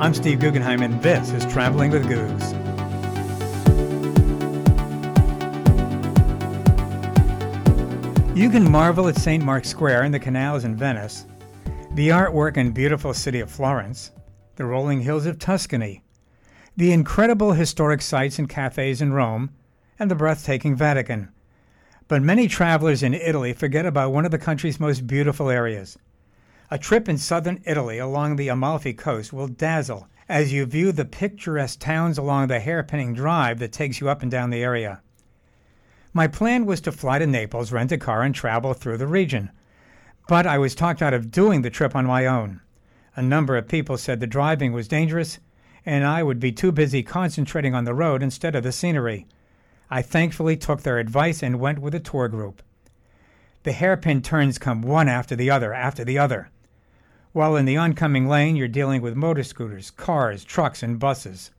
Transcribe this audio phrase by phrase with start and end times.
[0.00, 2.52] I'm Steve Guggenheim, and this is Traveling with Goose.
[8.38, 9.42] You can marvel at St.
[9.42, 11.26] Mark's Square and the canals in Venice,
[11.94, 14.12] the artwork and beautiful city of Florence,
[14.54, 16.04] the rolling hills of Tuscany,
[16.76, 19.50] the incredible historic sites and cafes in Rome,
[19.98, 21.32] and the breathtaking Vatican.
[22.06, 25.98] But many travelers in Italy forget about one of the country's most beautiful areas.
[26.70, 31.06] A trip in southern Italy along the Amalfi coast will dazzle as you view the
[31.06, 35.00] picturesque towns along the hairpinning drive that takes you up and down the area.
[36.12, 39.50] My plan was to fly to Naples, rent a car, and travel through the region.
[40.28, 42.60] But I was talked out of doing the trip on my own.
[43.16, 45.38] A number of people said the driving was dangerous,
[45.86, 49.26] and I would be too busy concentrating on the road instead of the scenery.
[49.88, 52.62] I thankfully took their advice and went with a tour group.
[53.62, 56.50] The hairpin turns come one after the other after the other.
[57.32, 61.50] While in the oncoming lane, you're dealing with motor scooters, cars, trucks, and buses.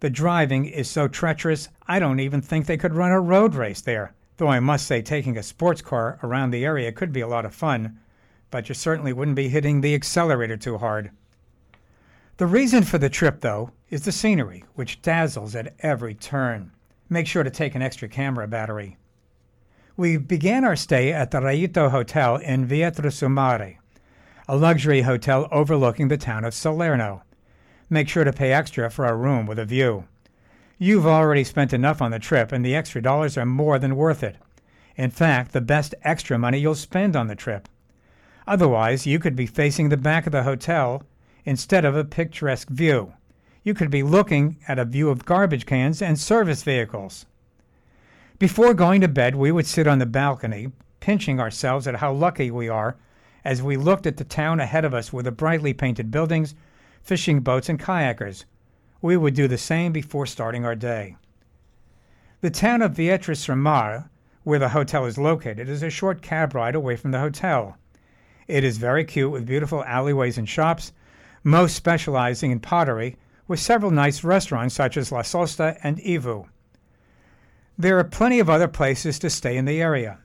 [0.00, 3.80] The driving is so treacherous, I don't even think they could run a road race
[3.80, 4.14] there.
[4.36, 7.44] Though I must say, taking a sports car around the area could be a lot
[7.46, 7.98] of fun,
[8.50, 11.10] but you certainly wouldn't be hitting the accelerator too hard.
[12.36, 16.72] The reason for the trip, though, is the scenery, which dazzles at every turn.
[17.08, 18.98] Make sure to take an extra camera battery.
[19.96, 23.78] We began our stay at the Raito Hotel in Via Trasumare,
[24.48, 27.22] a luxury hotel overlooking the town of Salerno
[27.88, 30.04] make sure to pay extra for a room with a view.
[30.78, 34.22] You've already spent enough on the trip, and the extra dollars are more than worth
[34.22, 34.36] it.
[34.96, 37.68] In fact, the best extra money you'll spend on the trip.
[38.46, 41.02] Otherwise, you could be facing the back of the hotel
[41.44, 43.12] instead of a picturesque view.
[43.62, 47.26] You could be looking at a view of garbage cans and service vehicles.
[48.38, 52.50] Before going to bed, we would sit on the balcony, pinching ourselves at how lucky
[52.50, 52.96] we are
[53.46, 56.54] as we looked at the town ahead of us with the brightly painted buildings
[57.06, 58.44] fishing boats, and kayakers.
[59.00, 61.16] We would do the same before starting our day.
[62.40, 64.08] The town of Vietri
[64.42, 67.76] where the hotel is located, is a short cab ride away from the hotel.
[68.48, 70.92] It is very cute with beautiful alleyways and shops,
[71.44, 76.46] most specializing in pottery, with several nice restaurants such as La Sosta and Ivu.
[77.78, 80.18] There are plenty of other places to stay in the area.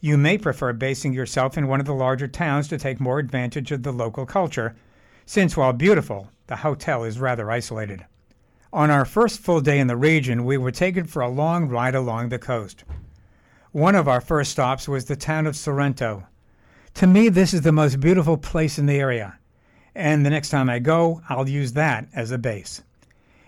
[0.00, 3.70] You may prefer basing yourself in one of the larger towns to take more advantage
[3.70, 4.74] of the local culture,
[5.26, 8.06] since while beautiful, the hotel is rather isolated.
[8.72, 11.94] On our first full day in the region, we were taken for a long ride
[11.94, 12.84] along the coast.
[13.72, 16.26] One of our first stops was the town of Sorrento.
[16.94, 19.38] To me, this is the most beautiful place in the area,
[19.94, 22.82] and the next time I go, I'll use that as a base.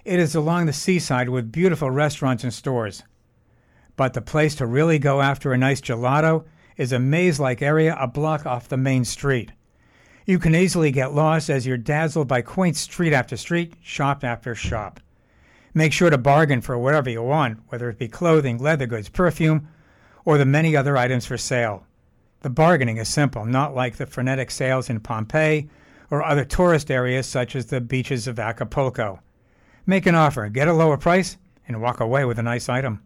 [0.04, 3.04] It is along the seaside with beautiful restaurants and stores.
[3.96, 6.44] But the place to really go after a nice gelato
[6.76, 9.52] is a maze like area a block off the main street.
[10.24, 14.54] You can easily get lost as you're dazzled by quaint street after street, shop after
[14.54, 15.00] shop.
[15.74, 19.68] Make sure to bargain for whatever you want, whether it be clothing, leather goods, perfume,
[20.24, 21.86] or the many other items for sale.
[22.40, 25.68] The bargaining is simple, not like the frenetic sales in Pompeii
[26.10, 29.20] or other tourist areas such as the beaches of Acapulco.
[29.86, 31.36] Make an offer, get a lower price,
[31.66, 33.00] and walk away with a nice item.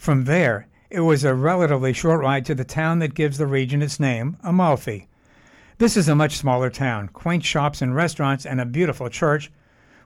[0.00, 3.82] From there, it was a relatively short ride to the town that gives the region
[3.82, 5.08] its name, Amalfi.
[5.76, 9.52] This is a much smaller town, quaint shops and restaurants, and a beautiful church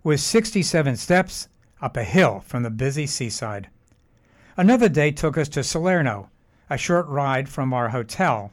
[0.03, 1.47] with 67 steps
[1.81, 3.69] up a hill from the busy seaside.
[4.57, 6.29] Another day took us to Salerno,
[6.69, 8.51] a short ride from our hotel.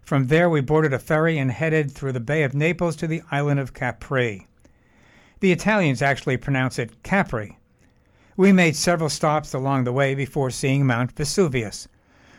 [0.00, 3.22] From there, we boarded a ferry and headed through the Bay of Naples to the
[3.32, 4.46] island of Capri.
[5.40, 7.58] The Italians actually pronounce it Capri.
[8.36, 11.86] We made several stops along the way before seeing Mount Vesuvius,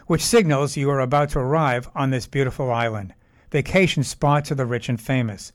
[0.07, 3.13] which signals you are about to arrive on this beautiful island
[3.51, 5.53] vacation spot of the rich and famous.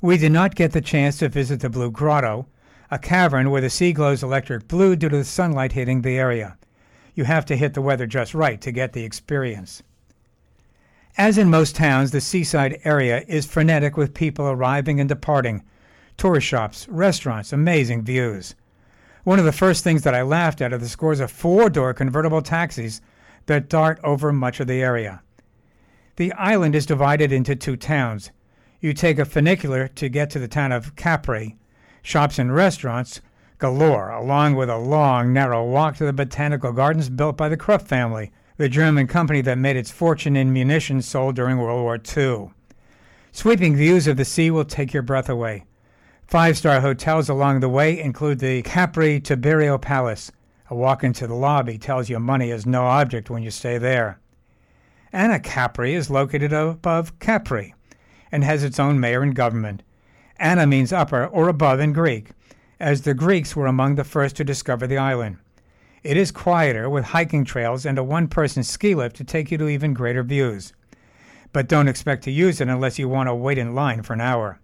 [0.00, 2.48] We did not get the chance to visit the Blue Grotto,
[2.90, 6.58] a cavern where the sea glows electric blue due to the sunlight hitting the area.
[7.14, 9.84] You have to hit the weather just right to get the experience.
[11.16, 15.62] As in most towns, the seaside area is frenetic with people arriving and departing,
[16.16, 18.56] tourist shops, restaurants, amazing views.
[19.24, 21.92] One of the first things that I laughed at are the scores of four door
[21.92, 23.00] convertible taxis
[23.46, 25.22] that dart over much of the area.
[26.16, 28.30] The island is divided into two towns.
[28.80, 31.56] You take a funicular to get to the town of Capri.
[32.02, 33.20] Shops and restaurants
[33.58, 37.82] galore, along with a long, narrow walk to the botanical gardens built by the Krupp
[37.82, 42.50] family, the German company that made its fortune in munitions sold during World War II.
[43.32, 45.64] Sweeping views of the sea will take your breath away.
[46.30, 50.30] Five star hotels along the way include the Capri Tiberio Palace.
[50.68, 54.20] A walk into the lobby tells you money is no object when you stay there.
[55.12, 57.74] Anacapri is located above Capri
[58.30, 59.82] and has its own mayor and government.
[60.36, 62.28] Anna means upper or above in Greek,
[62.78, 65.38] as the Greeks were among the first to discover the island.
[66.04, 69.58] It is quieter, with hiking trails and a one person ski lift to take you
[69.58, 70.74] to even greater views.
[71.52, 74.20] But don't expect to use it unless you want to wait in line for an
[74.20, 74.59] hour.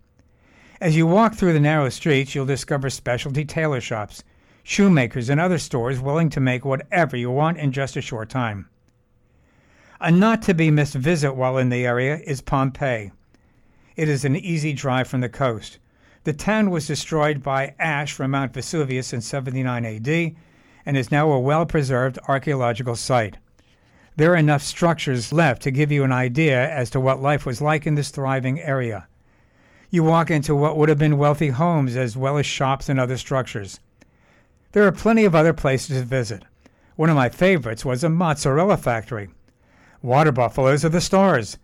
[0.78, 4.23] As you walk through the narrow streets, you'll discover specialty tailor shops,
[4.62, 8.69] shoemakers, and other stores willing to make whatever you want in just a short time.
[10.02, 13.11] A not to be missed visit while in the area is Pompeii.
[13.96, 15.78] It is an easy drive from the coast.
[16.25, 20.37] The town was destroyed by ash from Mount Vesuvius in 79 AD
[20.84, 23.38] and is now a well preserved archaeological site.
[24.17, 27.62] There are enough structures left to give you an idea as to what life was
[27.62, 29.06] like in this thriving area.
[29.90, 33.16] You walk into what would have been wealthy homes as well as shops and other
[33.16, 33.80] structures.
[34.72, 36.44] There are plenty of other places to visit.
[36.96, 39.28] One of my favorites was a mozzarella factory.
[40.02, 41.58] Water buffaloes are the stars.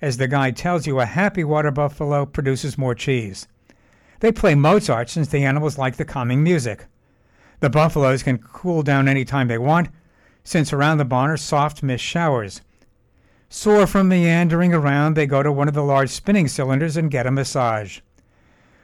[0.00, 3.46] As the guide tells you, a happy water buffalo produces more cheese.
[4.20, 6.86] They play Mozart since the animals like the calming music.
[7.60, 9.88] The buffaloes can cool down any time they want,
[10.44, 12.60] since around the barn are soft mist showers.
[13.50, 17.26] Sore from meandering around, they go to one of the large spinning cylinders and get
[17.26, 18.00] a massage.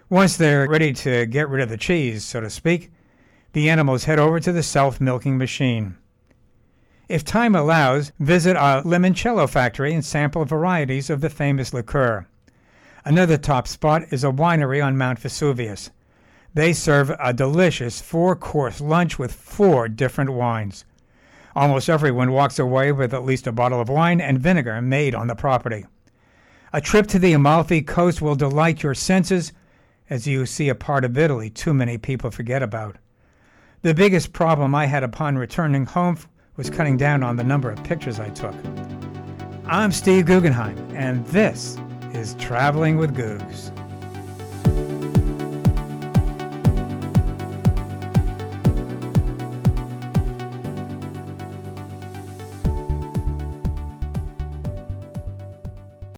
[0.09, 2.91] Once they're ready to get rid of the cheese, so to speak,
[3.53, 5.97] the animals head over to the self milking machine.
[7.09, 12.27] If time allows, visit a limoncello factory and sample varieties of the famous liqueur.
[13.05, 15.91] Another top spot is a winery on Mount Vesuvius.
[16.55, 20.87] They serve a delicious four course lunch with four different wines.
[21.57, 25.29] Almost everyone walks away with at least a bottle of wine and vinegar made on
[25.29, 25.87] the property.
[26.73, 29.53] A trip to the Amalfi Coast will delight your senses
[30.11, 32.97] as you see a part of Italy too many people forget about.
[33.83, 36.19] The biggest problem I had upon returning home
[36.57, 38.55] was cutting down on the number of pictures I took.
[39.67, 41.79] I'm Steve Guggenheim, and this
[42.13, 43.71] is Traveling with Googs.